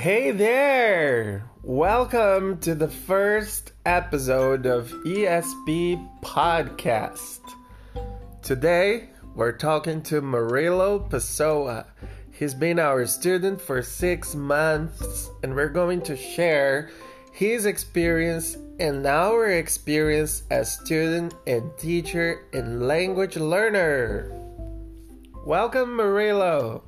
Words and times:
Hey 0.00 0.30
there! 0.30 1.44
Welcome 1.62 2.56
to 2.60 2.74
the 2.74 2.88
first 2.88 3.72
episode 3.84 4.64
of 4.64 4.88
ESB 5.04 6.22
Podcast. 6.22 7.40
Today, 8.40 9.10
we're 9.34 9.52
talking 9.52 10.00
to 10.04 10.22
Marilo 10.22 11.06
Pessoa. 11.10 11.84
He's 12.32 12.54
been 12.54 12.78
our 12.78 13.04
student 13.04 13.60
for 13.60 13.82
six 13.82 14.34
months, 14.34 15.28
and 15.42 15.54
we're 15.54 15.68
going 15.68 16.00
to 16.04 16.16
share 16.16 16.88
his 17.34 17.66
experience 17.66 18.56
and 18.78 19.04
our 19.04 19.50
experience 19.50 20.44
as 20.50 20.72
student 20.72 21.34
and 21.46 21.76
teacher 21.76 22.46
and 22.54 22.88
language 22.88 23.36
learner. 23.36 24.32
Welcome, 25.44 25.90
Marilo. 25.90 26.84